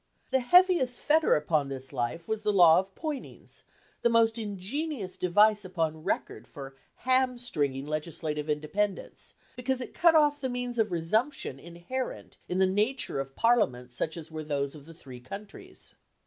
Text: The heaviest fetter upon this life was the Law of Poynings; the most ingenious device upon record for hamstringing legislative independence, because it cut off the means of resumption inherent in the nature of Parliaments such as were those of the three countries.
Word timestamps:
The 0.31 0.39
heaviest 0.39 0.99
fetter 0.99 1.35
upon 1.35 1.69
this 1.69 1.93
life 1.93 2.27
was 2.27 2.41
the 2.41 2.51
Law 2.51 2.79
of 2.79 2.95
Poynings; 2.95 3.65
the 4.01 4.09
most 4.09 4.39
ingenious 4.39 5.15
device 5.15 5.63
upon 5.63 6.03
record 6.03 6.47
for 6.47 6.75
hamstringing 7.05 7.85
legislative 7.85 8.49
independence, 8.49 9.35
because 9.55 9.79
it 9.79 9.93
cut 9.93 10.15
off 10.15 10.41
the 10.41 10.49
means 10.49 10.79
of 10.79 10.91
resumption 10.91 11.59
inherent 11.59 12.37
in 12.49 12.57
the 12.57 12.65
nature 12.65 13.19
of 13.19 13.35
Parliaments 13.35 13.93
such 13.93 14.17
as 14.17 14.31
were 14.31 14.43
those 14.43 14.73
of 14.73 14.87
the 14.87 14.95
three 14.95 15.19
countries. 15.19 15.93